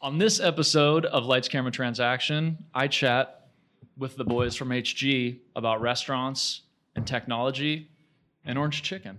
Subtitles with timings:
[0.00, 3.48] On this episode of Lights Camera Transaction, I chat
[3.96, 6.60] with the boys from HG about restaurants
[6.94, 7.90] and technology
[8.44, 9.18] and orange chicken.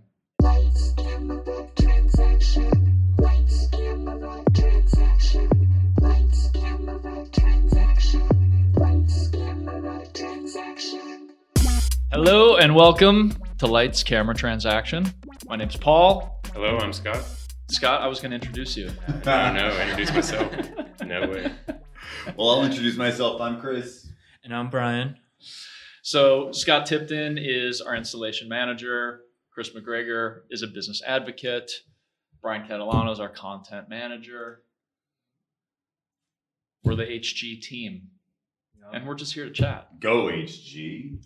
[12.10, 15.14] Hello and welcome to Lights Camera Transaction.
[15.46, 16.42] My name's Paul.
[16.54, 17.39] Hello, I'm Scott.
[17.70, 18.90] Scott, I was going to introduce you.
[19.26, 20.52] No, introduce myself.
[21.06, 21.52] No way.
[22.36, 23.40] Well, I'll introduce myself.
[23.40, 24.08] I'm Chris.
[24.44, 25.16] And I'm Brian.
[26.02, 29.22] So, Scott Tipton is our installation manager.
[29.54, 31.72] Chris McGregor is a business advocate.
[32.42, 34.64] Brian Catalano is our content manager.
[36.84, 38.10] We're the HG team,
[38.92, 40.00] and we're just here to chat.
[40.00, 41.22] Go HG.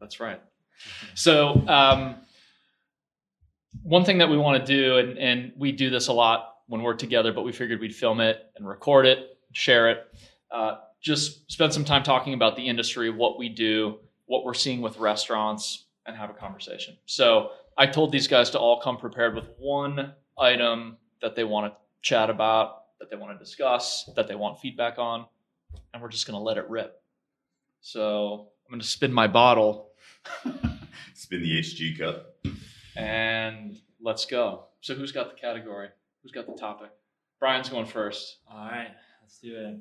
[0.00, 0.40] That's right.
[1.14, 2.16] So, um,
[3.82, 6.82] one thing that we want to do, and, and we do this a lot when
[6.82, 10.06] we're together, but we figured we'd film it and record it, share it.
[10.50, 14.80] Uh, just spend some time talking about the industry, what we do, what we're seeing
[14.80, 16.96] with restaurants, and have a conversation.
[17.06, 21.72] So, I told these guys to all come prepared with one item that they want
[21.72, 25.24] to chat about, that they want to discuss, that they want feedback on,
[25.94, 27.00] and we're just going to let it rip.
[27.80, 29.92] So, I'm going to spin my bottle
[31.14, 32.34] Spin the HG cup.
[32.96, 34.64] And let's go.
[34.80, 35.88] So who's got the category?
[36.22, 36.90] Who's got the topic?
[37.40, 38.38] Brian's going first.
[38.50, 38.90] All right,
[39.22, 39.80] let's do it.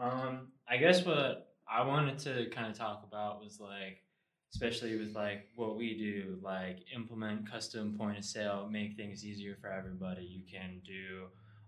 [0.00, 4.02] Um, I guess what I wanted to kind of talk about was like,
[4.52, 9.56] especially with like what we do, like implement custom point of sale, make things easier
[9.60, 10.22] for everybody.
[10.24, 11.26] You can do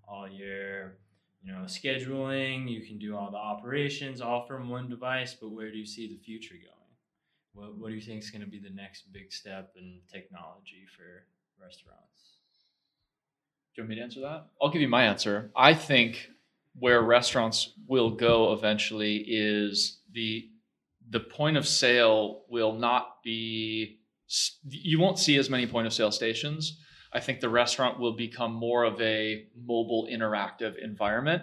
[0.09, 0.99] all your,
[1.43, 2.71] you know, scheduling.
[2.71, 5.37] You can do all the operations all from one device.
[5.41, 6.82] But where do you see the future going?
[7.55, 10.87] What What do you think is going to be the next big step in technology
[10.97, 11.27] for
[11.63, 12.39] restaurants?
[13.75, 14.47] Do you want me to answer that?
[14.61, 15.51] I'll give you my answer.
[15.57, 16.29] I think
[16.79, 20.49] where restaurants will go eventually is the
[21.11, 23.99] the point of sale will not be
[24.69, 26.79] you won't see as many point of sale stations.
[27.13, 31.43] I think the restaurant will become more of a mobile interactive environment.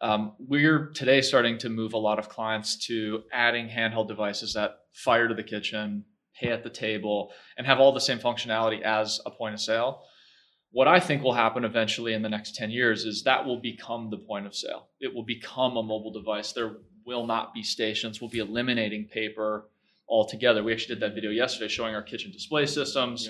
[0.00, 4.78] Um, we're today starting to move a lot of clients to adding handheld devices that
[4.92, 6.04] fire to the kitchen,
[6.38, 10.02] pay at the table, and have all the same functionality as a point of sale.
[10.70, 14.10] What I think will happen eventually in the next 10 years is that will become
[14.10, 14.88] the point of sale.
[15.00, 16.52] It will become a mobile device.
[16.52, 18.20] There will not be stations.
[18.20, 19.68] We'll be eliminating paper
[20.08, 20.62] altogether.
[20.62, 23.28] We actually did that video yesterday showing our kitchen display systems.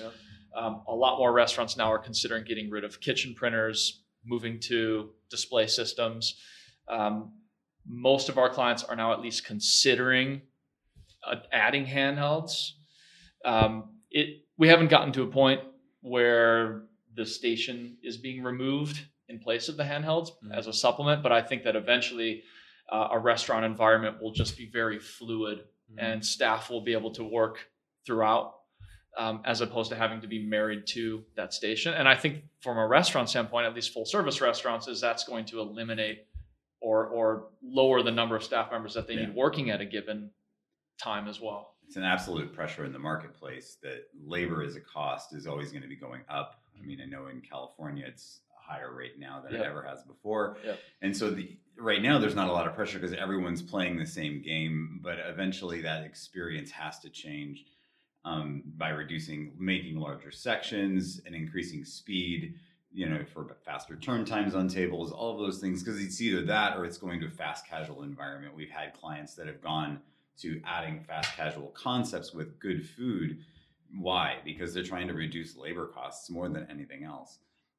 [0.55, 5.11] Um, a lot more restaurants now are considering getting rid of kitchen printers, moving to
[5.31, 6.35] display systems.
[6.89, 7.33] Um,
[7.85, 10.41] most of our clients are now at least considering
[11.25, 12.71] uh, adding handhelds.
[13.45, 15.61] Um, it we haven't gotten to a point
[16.01, 16.83] where
[17.15, 20.53] the station is being removed in place of the handhelds Mhm.
[20.57, 22.43] as a supplement, but I think that eventually
[22.91, 25.65] uh, a restaurant environment will just be very fluid
[25.97, 27.69] and staff will be able to work
[28.05, 28.55] throughout
[29.17, 31.93] um, as opposed to having to be married to that station.
[31.93, 35.45] And I think from a restaurant standpoint, at least full service restaurants, is that's going
[35.45, 36.25] to eliminate
[36.81, 39.25] or or lower the number of staff members that they Yeah.
[39.27, 40.31] need working at a given
[40.97, 41.75] time as well.
[41.87, 45.81] It's an absolute pressure in the marketplace that labor as a cost is always going
[45.81, 46.61] to be going up.
[46.79, 49.61] I mean, I know in California it's a higher rate now than Yep.
[49.61, 50.57] it ever has before.
[50.63, 50.79] Yep.
[51.01, 54.05] And so the right now there's not a lot of pressure because everyone's playing the
[54.05, 57.65] same game, but eventually that experience has to change
[58.25, 62.59] um, by reducing, making larger sections and increasing speed.
[62.91, 66.43] You know, for faster turn times on tables, all of those things, because it's either
[66.45, 68.55] that or it's going to a fast casual environment.
[68.55, 70.01] We've had clients that have gone
[70.39, 73.39] to adding fast casual concepts with good food.
[73.95, 74.37] Why?
[74.43, 77.37] Because they're trying to reduce labor costs more than anything else.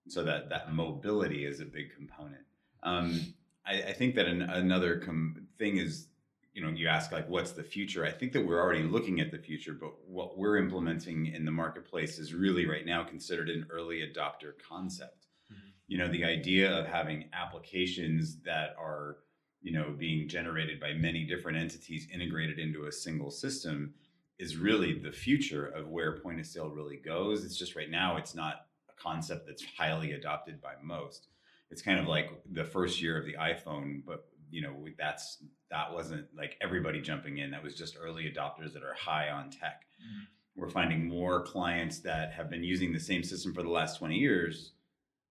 [0.08, 2.42] So that that mobility is a big component.
[2.82, 3.34] Um,
[3.66, 6.06] I, I think that an, another com- thing is,
[6.52, 8.04] you know, you ask like, what's the future?
[8.04, 11.52] I think that we're already looking at the future, but what we're implementing in the
[11.52, 15.28] marketplace is really right now considered an early adopter concept.
[15.52, 15.72] Mhm.
[15.86, 19.18] You know, the idea of having applications that are
[19.62, 23.94] you know being generated by many different entities integrated into a single system
[24.38, 28.16] is really the future of where point of sale really goes it's just right now
[28.16, 31.28] it's not a concept that's highly adopted by most
[31.70, 35.92] it's kind of like the first year of the iphone but you know that's that
[35.92, 39.82] wasn't like everybody jumping in that was just early adopters that are high on tech
[40.02, 40.26] Mhm.
[40.56, 44.16] we're finding more clients that have been using the same system for the last 20
[44.16, 44.72] years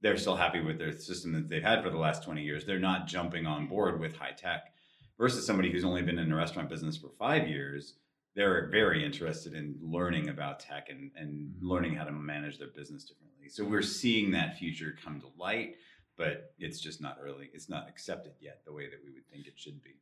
[0.01, 2.63] they're still happy with their system that they've had for the last 20 years.
[2.63, 4.71] They're not jumping on board with high tech
[5.18, 7.95] versus somebody who's only been in the restaurant business for five years.
[8.33, 13.04] They're very interested in learning about tech and, and learning how to manage their business
[13.04, 13.50] differently.
[13.50, 15.75] So we're seeing that future come to light,
[16.19, 19.48] but it's just not really it's not accepted yet the way that we would think
[19.48, 19.95] it should be.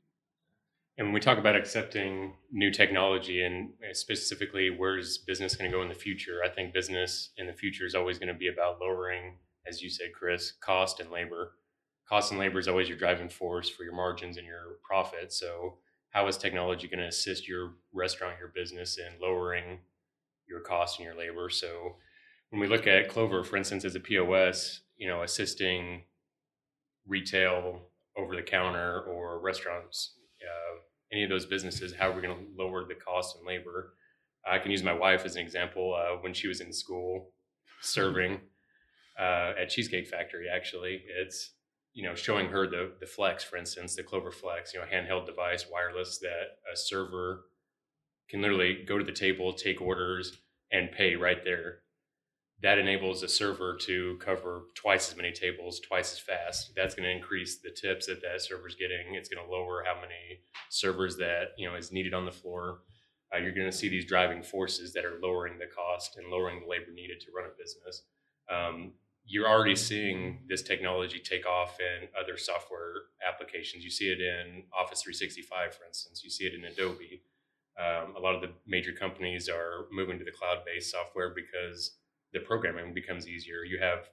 [0.97, 5.77] And when we talk about accepting new technology and uh, specifically where's business going to
[5.77, 8.47] go in the future, I think business in the future is always going to be
[8.47, 9.35] about lowering,
[9.67, 11.51] as you said, Chris, cost and labor.
[12.09, 15.31] Cost and labor is always your driving force for your margins and your profit.
[15.31, 15.77] So,
[16.09, 19.79] how is technology going to assist your restaurant, your business in lowering
[20.47, 21.51] your cost and your labor?
[21.51, 21.97] So,
[22.49, 26.03] when we look at Clover, for instance, as a POS, you know, assisting
[27.07, 27.81] retail
[28.17, 30.79] over the counter or restaurants, uh,
[31.11, 33.94] any of those businesses, how are we're going to lower the cost and labor.
[34.45, 35.94] I can use my wife as an example.
[35.94, 37.31] Uh, when she was in school
[37.81, 38.39] serving
[39.19, 41.51] uh, at Cheesecake Factory, actually, it's
[41.94, 45.25] you know showing her the the Flex, for instance, the Clover Flex, you know, handheld
[45.25, 47.45] device, wireless that a server
[48.29, 50.38] can literally go to the table, take orders,
[50.71, 51.79] and pay right there
[52.62, 56.71] that enables a server to cover twice as many tables twice as fast.
[56.75, 59.13] That's going to increase the tips that that server's getting.
[59.13, 62.80] It's going to lower how many servers that you know is needed on the floor.
[63.33, 66.62] Uh, you're going to see these driving forces that are lowering the cost and lowering
[66.62, 68.04] the labor needed to run a business.
[68.50, 68.94] Um,
[69.25, 72.94] you're already seeing this technology take off in other software
[73.27, 73.83] applications.
[73.83, 76.24] You see it in office 365 for instance.
[76.24, 77.21] You see it in adobe.
[77.77, 81.98] Um, a lot of the major companies are moving to the cloud-based software because
[82.37, 83.63] the programming becomes easier.
[83.63, 84.09] You have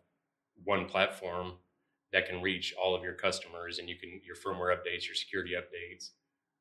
[0.64, 1.52] one platform
[2.12, 5.52] that can reach all of your customers and you can your firmware updates, your security
[5.52, 6.10] updates,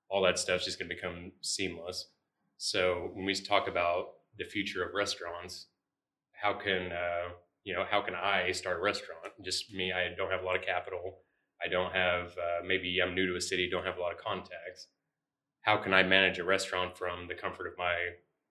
[0.09, 2.09] all that stuff's just going to become seamless.
[2.57, 4.07] So when we talk about
[4.37, 5.67] the future of restaurants,
[6.33, 7.29] how can uh,
[7.63, 9.31] you know how can I start a restaurant?
[9.43, 11.19] Just me, I don't have a lot of capital.
[11.63, 14.17] I don't have uh, maybe I'm new to a city, don't have a lot of
[14.17, 14.87] contacts.
[15.61, 17.95] How can I manage a restaurant from the comfort of my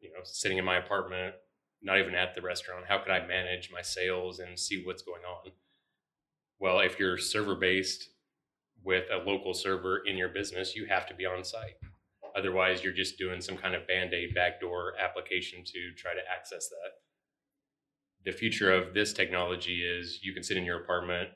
[0.00, 1.34] you know sitting in my apartment
[1.82, 2.84] not even at the restaurant.
[2.88, 5.52] How could I manage my sales and see what's going on?
[6.58, 8.08] Well, if you're server based
[8.84, 11.74] with a local server in your business, you have to be on site.
[12.36, 16.68] Otherwise, you're just doing some kind of band aid backdoor application to try to access
[16.68, 16.92] that.
[18.24, 21.30] The future of this technology is you can sit in your apartment,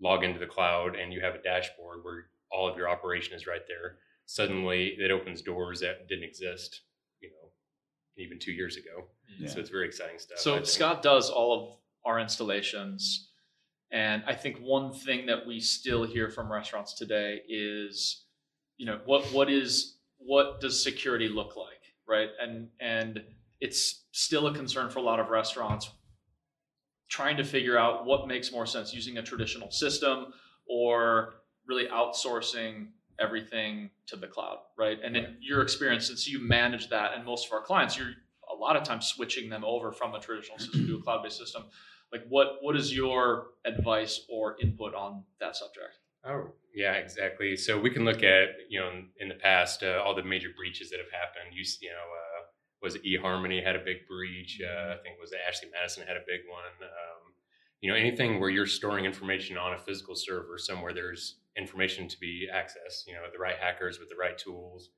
[0.00, 3.46] log into the cloud, and you have a dashboard where all of your operation is
[3.46, 3.98] right there.
[4.26, 6.82] Suddenly, it opens doors that didn't exist,
[8.16, 9.06] even two years ago.
[9.38, 9.48] Yeah.
[9.48, 10.38] So it's very exciting stuff.
[10.38, 10.62] So.
[10.62, 13.30] Scott does all of our installations,
[13.90, 18.24] and I think one thing that we still hear from restaurants today is,
[18.76, 21.68] you know, what what is what does security look like,
[22.08, 22.30] right?
[22.40, 23.22] And and
[23.60, 25.90] it's still a concern for a lot of restaurants
[27.08, 30.32] trying to figure out what makes more sense using a traditional system
[30.68, 31.34] or
[31.66, 32.88] really outsourcing
[33.18, 34.98] everything to the cloud, right?
[35.02, 38.12] And in your experience, since you manage that, and most of our clients, you're
[38.50, 41.64] a lot of times switching them over from a traditional system to a cloud-based system.
[42.12, 45.98] Like, what what is your advice or input on that subject?
[46.26, 47.56] Oh, yeah, exactly.
[47.56, 50.48] So we can look at, you know, in, in the past, uh, all the major
[50.56, 51.54] breaches that have happened.
[51.54, 52.44] You, you know, uh,
[52.82, 54.60] was eHarmony had a big breach?
[54.62, 56.88] Uh, I think was it Ashley Madison had a big one.
[56.88, 57.34] Um,
[57.80, 62.18] you know, anything where you're storing information on a physical server somewhere, there's information to
[62.20, 63.06] be accessed.
[63.06, 64.90] You know, the right hackers with the right tools.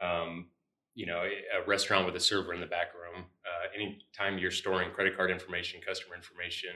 [0.00, 0.46] Um,
[0.94, 3.24] you know, a restaurant with a server in the back room.
[3.44, 6.70] Uh, anytime you're storing credit card information, customer information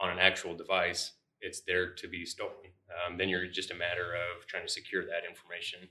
[0.00, 2.72] on an actual device, it's there to be stolen.
[2.90, 5.88] Um, then you're just a matter of trying to secure that information.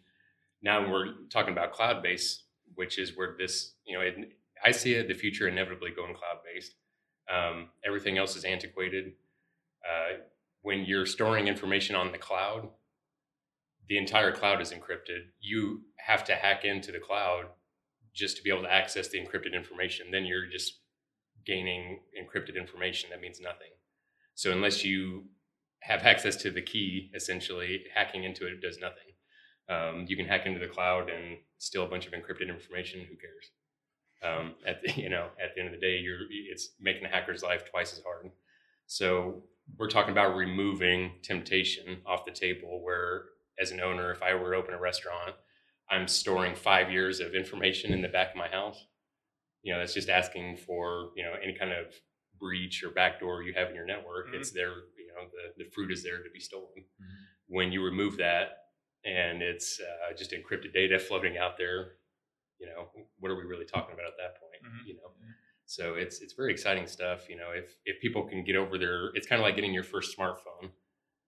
[0.61, 2.43] Now we're talking about cloud based,
[2.75, 4.33] which is where this, you know, it,
[4.63, 6.75] I see it, the future inevitably going cloud based.
[7.33, 9.13] Um, everything else is antiquated.
[9.87, 10.17] Uh,
[10.63, 12.69] when you're storing information on the cloud,
[13.87, 15.25] the entire cloud is encrypted.
[15.39, 17.45] You have to hack into the cloud
[18.13, 20.07] just to be able to access the encrypted information.
[20.11, 20.79] Then you're just
[21.45, 23.67] gaining encrypted information that means nothing.
[24.35, 25.25] So unless you
[25.81, 29.03] have access to the key, essentially hacking into it does nothing.
[29.69, 33.01] Um, you can hack into the cloud and steal a bunch of encrypted information.
[33.01, 33.51] Who cares?
[34.23, 37.09] Um, at the, you know, at the end of the day, you're it's making a
[37.09, 38.31] hacker's life twice as hard.
[38.87, 39.43] So
[39.77, 42.81] we're talking about removing temptation off the table.
[42.83, 43.23] Where
[43.59, 45.35] as an owner, if I were to open a restaurant,
[45.89, 48.85] I'm storing five years of information in the back of my house.
[49.61, 51.93] You know, that's just asking for you know any kind of
[52.39, 54.27] breach or backdoor you have in your network.
[54.27, 54.35] Mhm.
[54.35, 54.73] It's there.
[54.97, 56.85] You know, the the fruit is there to be stolen.
[57.47, 58.57] When you remove that,
[59.05, 61.97] and it's uh, just encrypted data floating out there,
[62.59, 62.89] you know,
[63.19, 64.63] what are we really talking about at that point?
[64.63, 64.87] Mhm.
[64.87, 65.13] You know.
[65.73, 67.27] So it's it's very exciting stuff.
[67.27, 69.83] You know, if if people can get over their, it's kind of like getting your
[69.83, 70.69] first smartphone.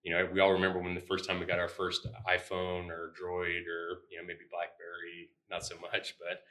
[0.03, 3.11] You know, we all remember when the first time we got our first iPhone or
[3.19, 6.43] Droid or you know maybe BlackBerry, not so much, but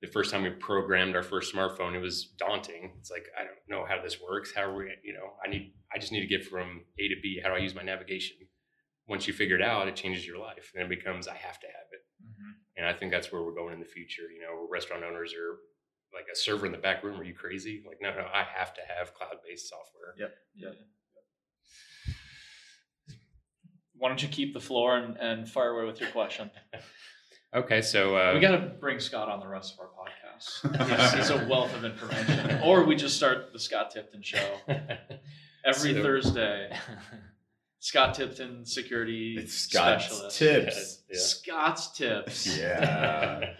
[0.00, 2.92] the first time we programmed our first smartphone, it was daunting.
[3.00, 4.52] It's like I don't know how this works.
[4.54, 4.84] How are we?
[5.02, 7.40] You know, I need I just need to get from A to B.
[7.42, 8.36] How do I use my navigation?
[9.08, 11.66] Once you figure it out, it changes your life, and it becomes I have to
[11.66, 12.02] have it.
[12.22, 12.50] Mm-hmm.
[12.76, 14.30] And I think that's where we're going in the future.
[14.32, 15.58] You know, restaurant owners are
[16.14, 17.18] like a server in the back room.
[17.20, 17.82] Are you crazy?
[17.86, 20.14] Like, no, no, I have to have cloud based software.
[20.18, 20.34] Yep.
[20.56, 20.72] Yep.
[23.96, 26.50] Why don't you keep the floor and, and fire away with your question?
[27.52, 31.10] Okay, so uh, we got to bring Scott on the rest of our podcast.
[31.18, 32.60] He's, he's a wealth of information.
[32.62, 34.38] Or we just start the Scott Tipton show
[35.64, 36.72] every So- Thursday.
[37.80, 40.38] Scott Tipton, security It's Scott's specialist.
[40.38, 41.02] tips.
[41.10, 41.18] Yeah.
[41.18, 42.56] Scott's tips.
[42.56, 43.54] Yeah.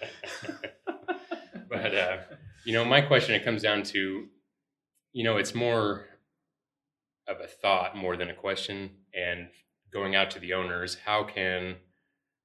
[1.69, 2.16] but uh,
[2.71, 4.27] you know, my question it comes down to,
[5.12, 6.07] you know, it's more
[7.27, 9.49] of a thought more than a question, and
[9.93, 11.75] going out to the owners, how can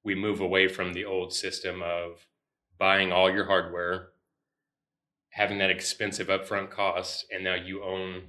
[0.04, 2.26] we move away from the old system of
[2.80, 4.08] buying all your hardware,
[5.30, 8.24] having that expensive upfront cost, and now you own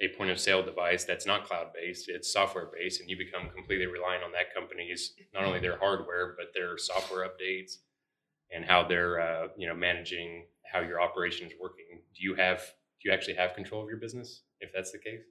[0.00, 3.50] a point of sale device that's not cloud based, it's software based, and you become
[3.54, 7.80] completely reliant on that company's not only their hardware but their software updates
[8.54, 12.00] and how they're uh, you know managing how your operation is working.
[12.16, 12.58] Do you have
[13.02, 15.22] do you actually have control of your business if that's the case,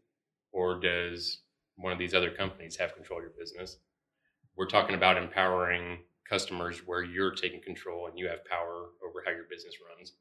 [0.51, 1.39] or does
[1.75, 3.77] one of these other companies have control of your business?
[4.56, 6.00] We're talking about empowering
[6.30, 10.13] customers where you're taking control and you have power over how your business runs.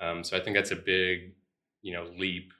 [0.00, 1.34] Um, so I think that's a big
[1.82, 2.52] you know leap.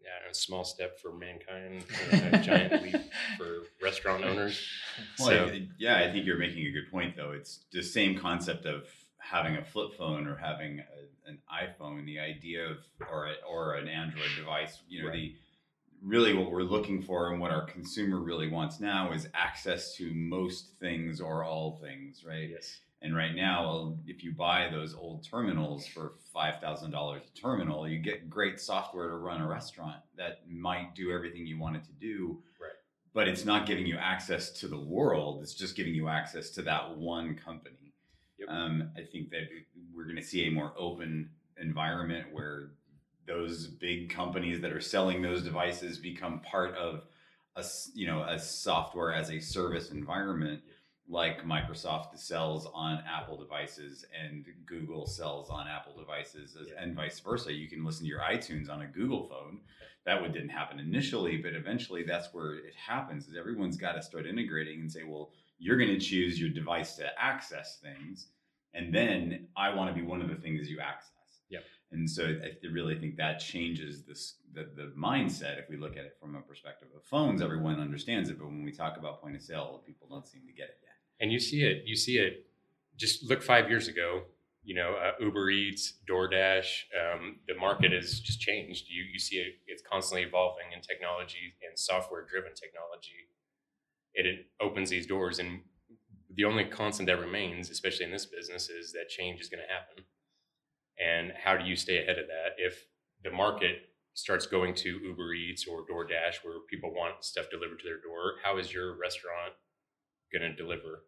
[0.00, 2.96] Yeah, a small step for mankind, a giant leap
[3.38, 4.60] for restaurant owners.
[5.18, 7.30] Well, So- I- yeah, I think you're making a good point, though.
[7.30, 8.86] It's the same concept of
[9.30, 12.04] having a flip phone or having a, an iPhone.
[12.04, 12.78] The idea of
[13.10, 14.80] or a, or an Android device.
[14.88, 15.14] You know, Right.
[15.14, 15.36] the
[16.02, 20.12] really what we're looking for and what our consumer really wants now is access to
[20.12, 22.50] most things or all things, right?
[22.50, 22.80] Yes.
[23.00, 27.86] And right now, if you buy those old terminals for five thousand dollars a terminal,
[27.88, 31.84] you get great software to run a restaurant that might do everything you want it
[31.84, 32.42] to do.
[32.60, 32.70] Right.
[33.12, 35.42] But it's not giving you access to the world.
[35.42, 37.83] It's just giving you access to that one company.
[38.48, 38.56] Yep.
[38.56, 39.48] Um, I think that
[39.94, 42.70] we're going to see a more open environment where
[43.26, 47.04] those big companies that are selling those devices become part of
[47.56, 50.60] a you know a software as a service environment
[51.08, 56.82] like Microsoft sells on Apple devices and Google sells on Apple devices as- Yeah.
[56.82, 57.52] and vice versa.
[57.52, 59.60] You can listen to your iTunes on a Google phone.
[60.06, 63.28] That would didn't happen initially, but eventually that's where it happens.
[63.28, 65.30] Is everyone's got to start integrating and say, well,
[65.64, 68.28] you're going to choose your device to access things,
[68.74, 71.10] and then I want to be one of the things you access.
[71.48, 71.64] Yep.
[71.92, 75.58] And so I really think that changes this the, the mindset.
[75.62, 78.64] If we look at it from a perspective of phones, everyone understands it, but when
[78.64, 80.96] we talk about point of sale, people don't seem to get it yet.
[81.20, 82.46] and you see it you see it
[82.96, 84.22] just look five years ago
[84.64, 89.36] you know uh, uber eats doordash um, the market has just changed you, you see
[89.36, 93.20] it it's constantly evolving in technology and software driven technology
[94.14, 95.60] it, it opens these doors and
[96.36, 99.72] the only constant that remains especially in this business is that change is going to
[99.72, 100.04] happen
[100.98, 102.86] and how do you stay ahead of that if
[103.22, 103.76] the market
[104.14, 108.34] starts going to uber eats or doordash where people want stuff delivered to their door
[108.42, 109.54] how is your restaurant
[110.34, 111.04] going to deliver?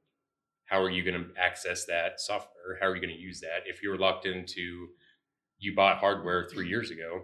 [0.67, 2.79] How are you going to access that software?
[2.81, 3.67] How are you going to use that?
[3.67, 4.89] If you're locked into,
[5.59, 7.23] you bought hardware three years ago,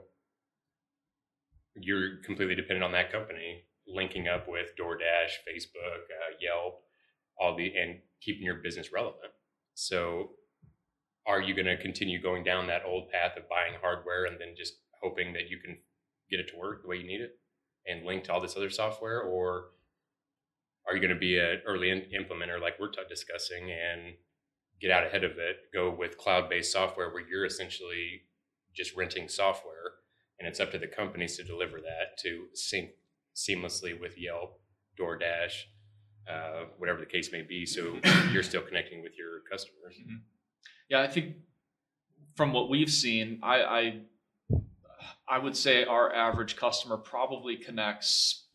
[1.74, 6.82] you're completely dependent on that company linking up with DoorDash, Facebook, uh, Yelp,
[7.38, 9.32] all the and keeping your business relevant.
[9.74, 10.32] So,
[11.26, 14.54] are you going to continue going down that old path of buying hardware and then
[14.56, 15.78] just hoping that you can
[16.30, 17.38] get it to work the way you need it
[17.86, 19.66] and link to all this other software, or
[20.86, 24.14] are you going to be an early implementer like we're t- discussing and
[24.80, 28.22] get out ahead of it go with cloud-based software where you're essentially
[28.74, 29.92] just renting software
[30.38, 32.90] and it's up to the companies to deliver that to sync
[33.34, 34.60] seamlessly with yelp
[34.98, 35.64] doordash
[36.30, 37.98] uh, whatever the case may be so
[38.32, 39.96] you're still connecting with your customers
[40.92, 41.36] Yeah, I think
[42.36, 44.00] from what we've seen, I, I
[45.26, 48.48] I would say our average customer probably connects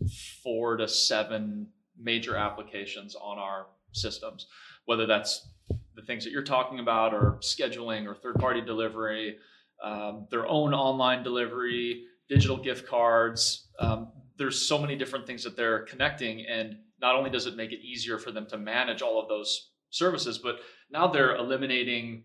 [0.43, 1.69] four to seven
[2.00, 4.46] major applications on our systems,
[4.86, 5.48] whether that's
[5.96, 9.38] the things that you're talking about, or scheduling, or third-party delivery,
[9.84, 13.69] um, their own online delivery, digital gift cards.
[13.79, 17.72] Um, there's so many different things that they're connecting, and not only does it make
[17.72, 20.60] it easier for them to manage all of those services, but
[20.91, 22.24] now they're eliminating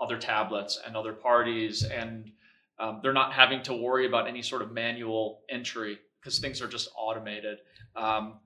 [0.00, 2.32] other tablets and other parties and
[2.78, 6.66] um, they're not having to worry about any sort of manual entry because things are
[6.66, 7.58] just automated.
[7.94, 8.40] Um,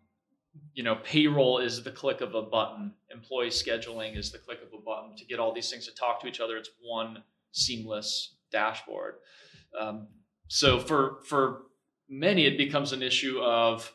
[0.74, 2.92] you know payroll is the click of a button.
[3.10, 6.20] Employee scheduling is the click of a button to get all these things to talk
[6.20, 6.56] to each other.
[6.56, 7.22] It's one
[7.52, 9.16] seamless dashboard.
[9.78, 10.08] Um,
[10.48, 11.62] so for for
[12.08, 13.92] many, it becomes an issue of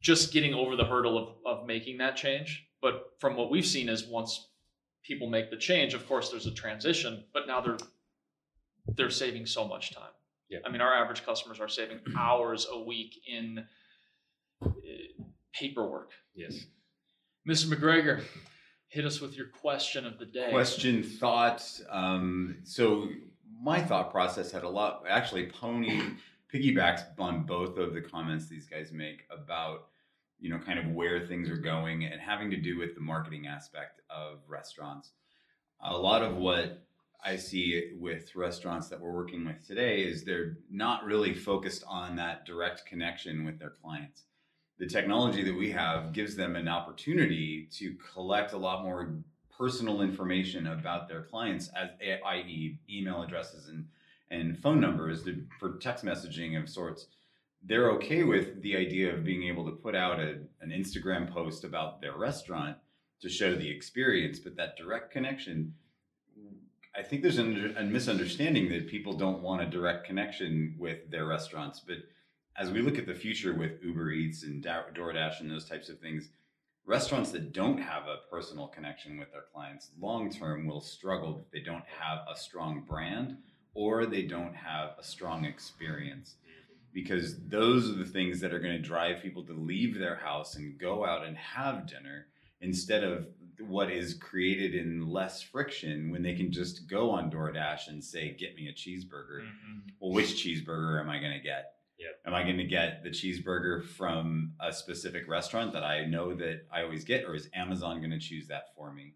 [0.00, 2.66] just getting over the hurdle of, of making that change.
[2.80, 4.48] But from what we've seen is once
[5.02, 7.78] people make the change, of course, there's a transition, but now they're
[8.96, 10.10] they're saving so much time.
[10.48, 10.60] Yeah.
[10.64, 13.66] I mean, our average customers are saving hours a week in
[14.64, 14.68] uh,
[15.52, 16.10] paperwork.
[16.36, 16.66] Yes.
[17.48, 17.66] Mr.
[17.66, 18.22] McGregor,
[18.88, 20.50] hit us with your question of the day.
[20.50, 21.68] Question, thought.
[21.90, 23.08] Um, so
[23.60, 25.02] my thought process had a lot.
[25.08, 26.00] Actually, Pony
[26.56, 29.88] piggybacks on both of the comments these guys make about
[30.38, 33.46] you know kind of where things are going and having to do with the marketing
[33.46, 35.12] aspect of restaurants.
[35.82, 36.86] A lot of what
[37.24, 42.16] I see with restaurants that we're working with today is they're not really focused on
[42.16, 44.24] that direct connection with their clients.
[44.78, 49.16] The technology that we have gives them an opportunity to collect a lot more
[49.56, 53.86] personal information about their clients, as i.e., email addresses and
[54.30, 55.28] and phone numbers
[55.58, 57.06] for text messaging of sorts.
[57.62, 61.64] They're okay with the idea of being able to put out a, an Instagram post
[61.64, 62.76] about their restaurant
[63.22, 65.74] to show the experience, but that direct connection
[66.96, 71.26] I think there's a, a misunderstanding that people don't want a direct connection with their
[71.26, 71.78] restaurants.
[71.78, 71.98] But
[72.56, 75.98] as we look at the future with Uber Eats and DoorDash and those types of
[75.98, 76.30] things,
[76.86, 81.50] restaurants that don't have a personal connection with their clients long term will struggle if
[81.50, 83.36] they don't have a strong brand
[83.76, 86.36] or they don't have a strong experience.
[86.94, 90.56] Because those are the things that are going to drive people to leave their house
[90.56, 92.26] and go out and have dinner
[92.62, 93.26] instead of
[93.68, 98.30] what is created in less friction when they can just go on DoorDash and say,
[98.34, 99.82] "Get me a cheeseburger." Mhm.
[100.00, 101.74] Well, which cheeseburger am I going to get?
[101.98, 102.20] Yep.
[102.26, 106.66] Am I going to get the cheeseburger from a specific restaurant that I know that
[106.70, 109.14] I always get, or is Amazon going to choose that for me?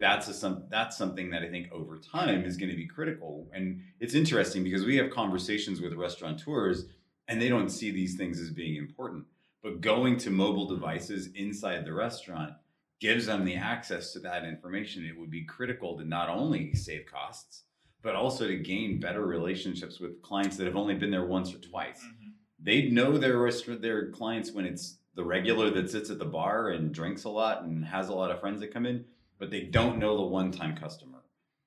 [0.00, 3.50] That's a some that's something that I think over time is going to be critical.
[3.52, 6.86] And it's interesting because we have conversations with restaurateurs,
[7.28, 9.26] and they don't see these things as being important.
[9.62, 12.54] But going to mobile devices inside the restaurant
[12.98, 15.04] gives them the access to that information.
[15.04, 17.64] It would be critical to not only save costs,
[18.02, 21.58] but also to gain better relationships with clients that have only been there once or
[21.58, 22.02] twice.
[22.02, 22.32] Mhm.
[22.58, 26.70] They know their restaurant, their clients when it's the regular that sits at the bar
[26.70, 29.04] and drinks a lot and has a lot of friends that come in,
[29.40, 31.18] but they don't know the one-time customer.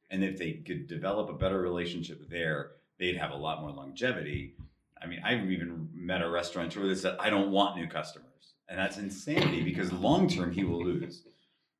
[0.10, 4.56] And if they could develop a better relationship there, they'd have a lot more longevity.
[5.02, 8.78] I mean, I've even met a restaurateur that said, "I don't want new customers." And
[8.78, 11.26] that's insanity because long term he will lose.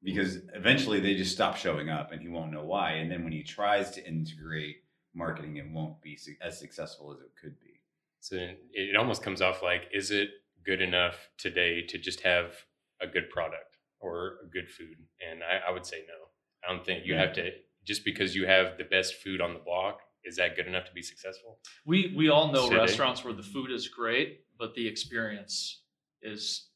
[0.02, 2.94] Because eventually they just stop showing up and he won't know why.
[2.94, 7.32] And then when he tries to integrate marketing, it won't be as successful as it
[7.40, 7.80] could be.
[8.20, 8.36] So
[8.74, 10.30] it almost comes off like, is it
[10.66, 12.66] good enough today to just have
[13.00, 13.73] a good product
[14.04, 14.98] or a good food?
[15.28, 16.20] And I, I would say no.
[16.68, 17.22] I don't think you Yeah.
[17.26, 17.52] have to
[17.86, 20.00] just because you have the best food on the block.
[20.24, 21.60] Is that good enough to be successful?
[21.86, 22.76] We we all know City.
[22.78, 25.84] restaurants where the food is great, but the experience
[26.22, 26.70] is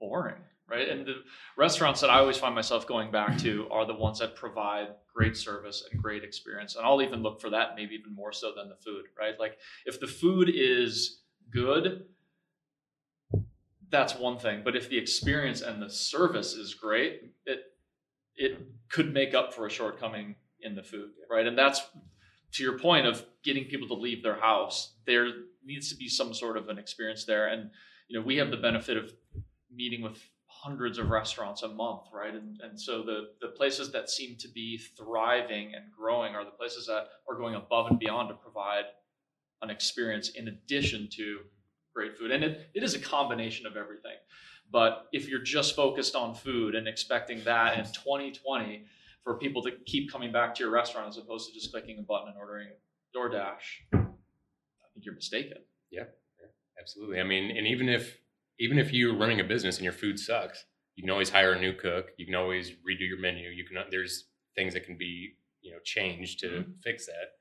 [0.00, 0.88] boring, right?
[0.88, 1.16] And the
[1.58, 5.36] restaurants that I always find myself going back to are the ones that provide great
[5.36, 6.76] service and great experience.
[6.76, 9.38] And I'll even look for that maybe even more so than the food, right?
[9.38, 11.20] Like if the food is
[11.50, 12.06] good,
[13.94, 14.62] that's one thing.
[14.64, 17.60] But if the experience and the service is great, it
[18.34, 21.46] it could make up for a shortcoming in the food, right?
[21.46, 21.80] And that's
[22.54, 24.94] to your point of getting people to leave their house.
[25.06, 25.28] There
[25.64, 27.70] needs to be some sort of an experience there, and
[28.08, 29.12] you know we have the benefit of
[29.72, 32.34] meeting with hundreds of restaurants a month, right?
[32.34, 36.50] And and so the the places that seem to be thriving and growing are the
[36.50, 38.86] places that are going above and beyond to provide
[39.62, 41.38] an experience in addition to
[41.94, 42.30] great food.
[42.30, 44.16] And it, it is a combination of everything.
[44.70, 48.84] But if you're just focused on food and expecting that in 2020
[49.22, 52.02] for people to keep coming back to your restaurant as opposed to just clicking a
[52.02, 52.68] button and ordering
[53.14, 53.60] DoorDash,
[53.92, 53.98] I
[54.92, 55.58] think you're mistaken.
[55.90, 56.04] Yeah,
[56.80, 57.20] absolutely.
[57.20, 58.18] I mean, and even if
[58.58, 61.60] even if you're running a business and your food sucks, you can always hire a
[61.60, 62.10] new cook.
[62.16, 63.48] You can always redo your menu.
[63.48, 64.26] You can there's
[64.56, 66.82] things that can be you know changed to Mhm.
[66.82, 67.38] fix that.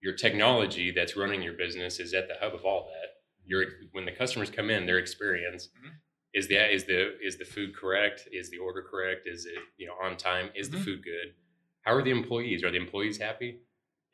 [0.00, 3.11] Your technology that's running your business is at the hub of all that.
[3.44, 5.90] Your when the customers come in, their experience Mhm.
[6.34, 8.28] is the is the is the food correct?
[8.32, 9.26] Is the order correct?
[9.26, 10.50] Is it you know on time?
[10.54, 10.72] Is Mhm.
[10.72, 11.34] the food good?
[11.82, 12.62] How are the employees?
[12.64, 13.60] Are the employees happy?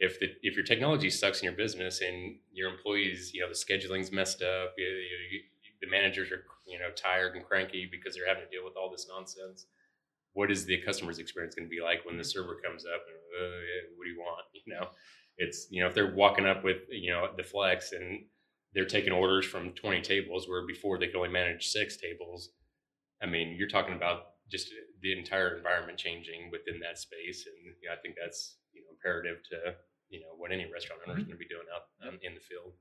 [0.01, 3.55] if the if your technology sucks in your business and your employees, you know, the
[3.57, 5.43] scheduling's messed up, you, you, you-
[5.81, 8.91] the managers are you know tired and cranky because they're having to deal with all
[8.91, 9.67] this nonsense.
[10.35, 13.17] What is the customer's experience going to be like when the server comes up and
[13.43, 14.45] uh, yeah, what do you want?
[14.67, 14.89] You know,
[15.37, 18.25] it's you know if they're walking up with you know the flex and
[18.79, 22.51] they're taking orders from 20 tables where before they could only manage six tables.
[23.21, 24.69] I mean, you're talking about just
[25.03, 28.87] the entire environment changing within that space, and you know, I think that's you know
[28.93, 29.75] imperative to
[30.11, 32.41] you know what any restaurant owner is going to be doing out um, in the
[32.41, 32.73] field.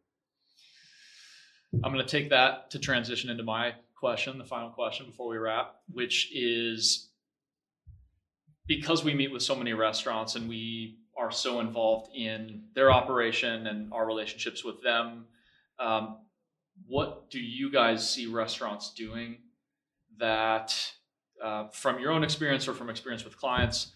[1.83, 5.37] I'm going to take that to transition into my question, the final question before we
[5.37, 7.09] wrap, which is
[8.67, 13.65] because we meet with so many restaurants and we are so involved in their operation
[13.65, 15.25] and our relationships with them,
[15.79, 16.17] um,
[16.85, 19.37] what do you guys see restaurants doing
[20.19, 20.75] that,
[21.43, 23.93] uh, from your own experience or from experience with clients,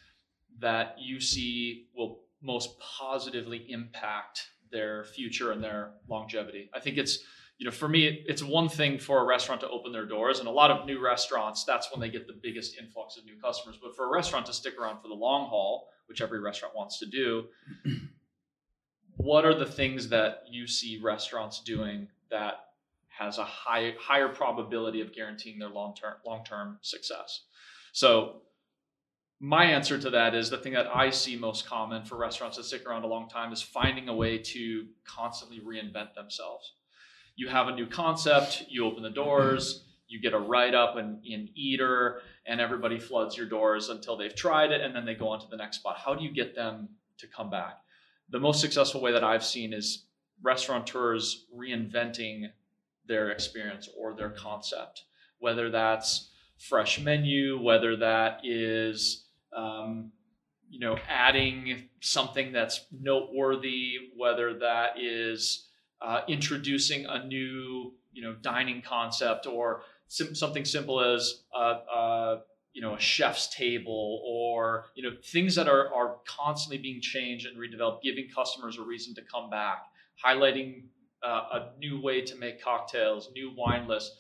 [0.59, 6.69] that you see will most positively impact their future and their longevity?
[6.73, 7.19] I think it's
[7.61, 10.47] you know, for me, it's one thing for a restaurant to open their doors, and
[10.47, 13.77] a lot of new restaurants, that's when they get the biggest influx of new customers.
[13.79, 16.97] But for a restaurant to stick around for the long haul, which every restaurant wants
[16.97, 17.45] to do,
[19.17, 22.65] what are the things that you see restaurants doing that
[23.09, 27.41] has a high, higher probability of guaranteeing their long term long term success?
[27.93, 28.41] So
[29.39, 32.63] my answer to that is the thing that I see most common for restaurants that
[32.63, 36.73] stick around a long time is finding a way to constantly reinvent themselves
[37.35, 41.19] you have a new concept, you open the doors, you get a write up in,
[41.23, 45.29] in Eater, and everybody floods your doors until they've tried it, and then they go
[45.29, 45.97] on to the next spot.
[45.97, 47.80] How do you get them to come back?
[48.31, 50.05] The most successful way that I've seen is
[50.41, 52.49] restaurateurs reinventing
[53.05, 55.03] their experience or their concept,
[55.39, 60.11] whether that's fresh menu, whether that is um,
[60.69, 65.67] you know adding something that's noteworthy, whether that is
[66.01, 72.39] uh, introducing a new you know dining concept or sim- something simple as uh, uh,
[72.73, 77.45] you know a chef's table or you know things that are are constantly being changed
[77.45, 79.85] and redeveloped, giving customers a reason to come back,
[80.23, 80.83] highlighting
[81.23, 84.17] uh, a new way to make cocktails, new wine lists,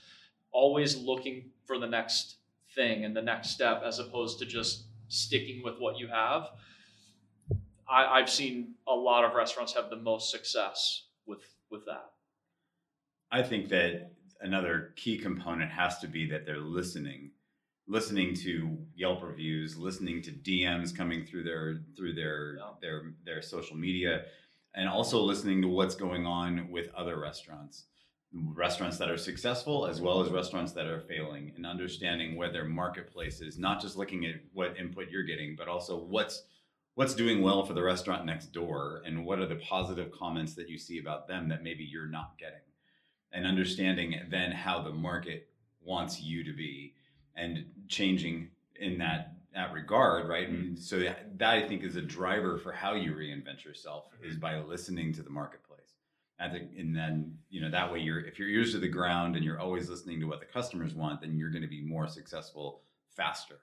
[0.51, 2.37] always looking for the next
[2.75, 6.49] thing and the next step as opposed to just sticking with what you have.
[7.89, 12.11] I, I've seen a lot of restaurants have the most success with with that?
[13.31, 14.11] I think that
[14.41, 17.31] another key component has to be that they're listening,
[17.91, 22.69] listening to Yelp reviews, listening to DMs coming through their through their yeah.
[22.81, 24.23] their their social media,
[24.73, 27.83] and also listening to what's going on with other restaurants.
[28.33, 32.63] Restaurants that are successful as well as restaurants that are failing and understanding where their
[32.63, 36.43] marketplace is not just looking at what input you're getting but also what's
[36.95, 40.69] what's doing well for the restaurant next door and what are the positive comments that
[40.69, 42.61] you see about them that maybe you're not getting.
[43.33, 45.49] And understanding then how the market
[45.83, 46.93] wants you to be
[47.35, 50.61] and changing in that that regard right mm-hmm.
[50.61, 54.29] and so that, that i think is a driver for how you reinvent yourself mm-hmm.
[54.29, 55.67] is by listening to the marketplace
[56.51, 59.45] think, and then you know that way you're if your ears to the ground and
[59.45, 62.81] you're always listening to what the customers want then you're going to be more successful
[63.09, 63.59] faster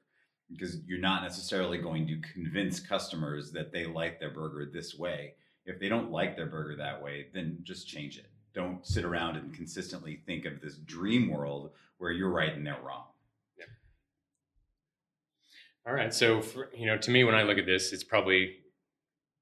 [0.51, 5.35] because you're not necessarily going to convince customers that they like their burger this way.
[5.67, 8.27] If they don't like their burger that way, then just change it.
[8.55, 12.81] Don't sit around and consistently think of this dream world where you're right and they're
[12.83, 13.05] wrong.
[15.89, 16.13] All right.
[16.13, 18.57] So, for, you know, to me, when I look at this, it's probably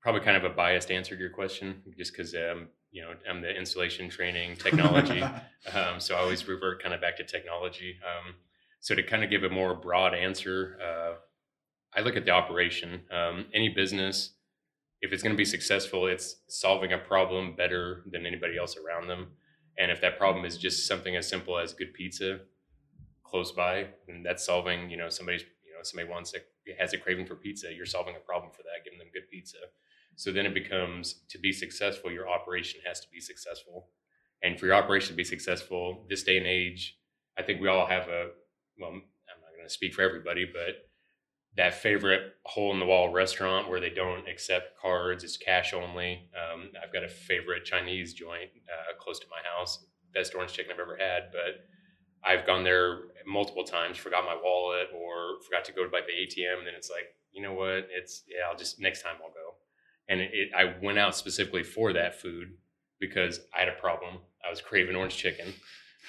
[0.01, 3.41] probably kind of a biased answer to your question, just because um, you know I'm
[3.43, 7.97] the installation training technology, um, so I always revert kind of back to technology.
[8.05, 8.35] Um,
[8.79, 11.15] so to kind of give a more broad answer, uh,
[11.99, 13.01] I look at the operation.
[13.11, 14.35] Um, any business,
[15.01, 19.09] if it's going to be successful, it's solving a problem better than anybody else around
[19.09, 19.33] them.
[19.79, 22.39] And if that problem is just something as simple as good pizza
[23.25, 25.43] close by, and that's solving, you know, somebody's,
[25.87, 28.99] somebody wants a, has a craving for pizza, you're solving a problem for that, giving
[28.99, 29.59] them good pizza.
[30.17, 33.89] So then it becomes to be successful, your operation has to be successful.
[34.43, 36.99] And for your operation to be successful, this day and age,
[37.39, 38.31] I think we all have a
[38.79, 39.03] well, I'm
[39.41, 40.89] not going to speak for everybody, but
[41.57, 46.29] that favorite hole in the wall restaurant where they don't accept cards, it's cash only.
[46.37, 50.73] Um, I've got a favorite Chinese joint uh, close to my house, best orange chicken
[50.73, 51.65] I've ever had, but
[52.27, 56.59] I've gone there multiple times, forgot my wallet or forgot to go by the ATM.
[56.59, 57.89] And then it's like, you know what?
[57.91, 59.55] It's, yeah, I'll just, next time I'll go.
[60.09, 62.55] And it, it, I went out specifically for that food
[63.01, 64.19] because I had a problem.
[64.47, 65.53] I was craving orange chicken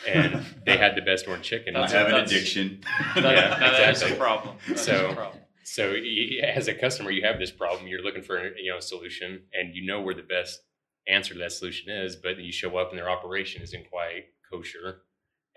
[0.06, 1.76] and they had the best orange chicken.
[1.76, 2.82] I have an addiction.
[3.16, 4.16] That, yeah, that exactly.
[4.16, 4.56] a problem.
[4.76, 5.42] so, a problem.
[5.64, 5.96] so
[6.44, 7.88] as a customer, you have this problem.
[7.88, 10.60] You're looking for a you know a solution, and you know where the best
[11.08, 15.02] answer to that solution is, but you show up and their operation isn't quite kosher,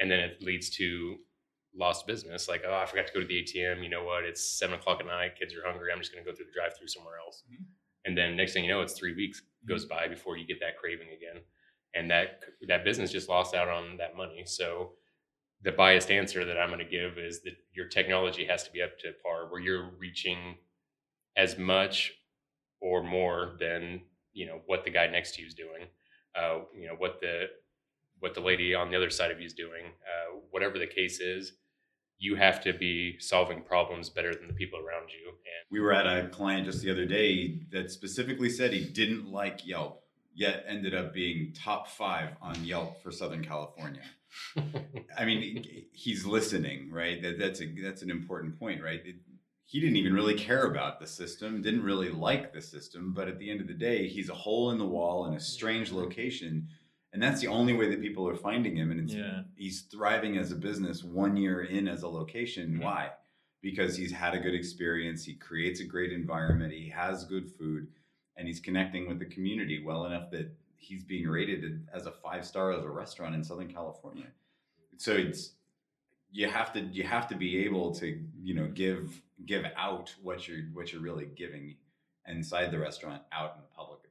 [0.00, 1.16] and then it leads to
[1.76, 2.48] lost business.
[2.48, 3.82] Like, oh, I forgot to go to the ATM.
[3.82, 4.24] You know what?
[4.24, 5.38] It's seven o'clock at night.
[5.38, 5.90] Kids are hungry.
[5.92, 7.44] I'm just going to go through the drive-through somewhere else.
[7.46, 7.62] Mm-hmm.
[8.06, 9.96] And then next thing you know, it's three weeks goes mm-hmm.
[9.96, 11.42] by before you get that craving again
[11.94, 14.44] and that that business just lost out on that money.
[14.46, 14.92] So
[15.62, 18.82] the biased answer that I'm going to give is that your technology has to be
[18.82, 20.56] up to par where you're reaching
[21.36, 22.12] as much
[22.80, 24.00] or more than
[24.32, 25.86] you know what the guy next to you is doing.
[26.34, 27.46] Uh, you know what the
[28.20, 29.84] what the lady on the other side of you is doing.
[29.86, 31.52] Uh, whatever the case is,
[32.18, 35.28] you have to be solving problems better than the people around you.
[35.28, 39.26] And We were at a client just the other day that specifically said he didn't
[39.30, 40.02] like Yelp,
[40.34, 44.02] yet ended up being top five on Yelp for Southern California.
[45.18, 47.20] I mean, he's listening, right?
[47.22, 49.00] That, that's a that's an important point, right?
[49.04, 49.16] It-
[49.64, 53.38] he didn't even really care about the system, didn't really like the system, but at
[53.38, 56.66] the end of the day, he's a hole in the wall in a strange location,
[57.12, 58.90] and that's the only way that people are finding him.
[58.90, 59.42] And it's, Yeah.
[59.56, 62.76] he's thriving as a business one year in as a location.
[62.78, 62.82] Mhm.
[62.82, 63.12] Why?
[63.62, 65.24] Because he's had a good experience.
[65.24, 66.72] He creates a great environment.
[66.72, 67.88] He has good food,
[68.36, 72.46] and he's connecting with the community well enough that he's being rated as a five
[72.46, 74.32] star as a restaurant in Southern California.
[74.96, 75.54] So it's
[76.32, 80.46] you have to you have to be able to you know give give out what
[80.48, 81.76] you're what you're really giving
[82.26, 84.09] inside the restaurant out in the public.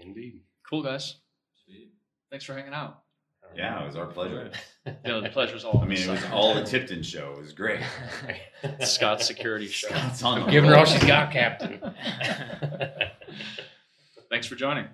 [0.00, 1.16] Indeed, Cool guys.
[1.64, 1.92] Sweet.
[2.30, 3.02] Thanks for hanging out.
[3.56, 4.50] Yeah, it was our pleasure.
[4.86, 5.78] You know, the pleasure's all.
[5.82, 7.34] I mean, it was all the Tipton show.
[7.36, 7.80] It was great.
[8.80, 9.88] Scott's security show.
[9.88, 11.78] Scott's on the Giving her all she's got, Captain.
[14.30, 14.86] Thanks for joining.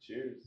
[0.00, 0.46] Cheers.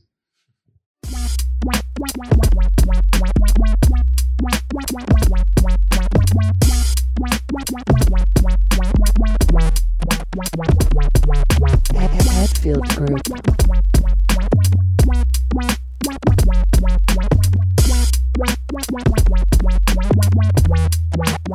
[12.40, 13.24] Hatfield Group.